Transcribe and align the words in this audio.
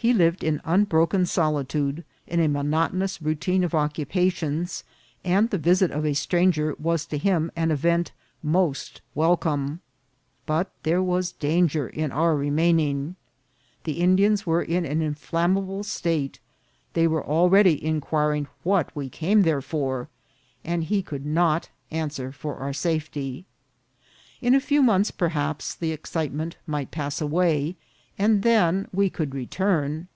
He 0.00 0.14
lived 0.14 0.44
in 0.44 0.60
unbroken 0.64 1.26
solitude, 1.26 2.04
in 2.28 2.38
a 2.38 2.46
monotonous 2.46 3.20
routine 3.20 3.64
of 3.64 3.74
occupations, 3.74 4.84
and 5.24 5.50
the 5.50 5.58
visit 5.58 5.90
of 5.90 6.06
a 6.06 6.14
stranger 6.14 6.76
was 6.78 7.04
to 7.06 7.18
him 7.18 7.50
an 7.56 7.72
event 7.72 8.12
most 8.40 9.02
wel 9.16 9.36
come; 9.36 9.80
but 10.46 10.70
there 10.84 11.02
was 11.02 11.32
danger 11.32 11.88
in 11.88 12.12
our 12.12 12.36
remaining. 12.36 13.16
The 13.82 14.00
ANOTHER 14.00 14.04
RUINED 14.22 14.38
CITY. 14.38 14.50
193 14.52 14.76
Indians 14.92 15.02
were 15.02 15.02
in 15.02 15.02
an 15.02 15.02
inflammable 15.04 15.82
state; 15.82 16.38
they 16.92 17.08
were 17.08 17.28
al 17.28 17.48
ready 17.48 17.84
inquiring 17.84 18.46
what 18.62 18.94
we 18.94 19.08
came 19.08 19.42
there 19.42 19.60
for, 19.60 20.08
and 20.64 20.84
he 20.84 21.02
could 21.02 21.26
not 21.26 21.70
answer 21.90 22.30
for 22.30 22.54
our 22.58 22.72
safety. 22.72 23.46
In 24.40 24.54
a 24.54 24.60
few 24.60 24.80
months, 24.80 25.10
perhaps, 25.10 25.74
the 25.74 25.90
excitement 25.90 26.56
might 26.68 26.92
pass 26.92 27.20
away, 27.20 27.74
and 28.20 28.42
then 28.42 28.88
we 28.92 29.08
could 29.08 29.32
re 29.32 29.46
turn. 29.46 30.08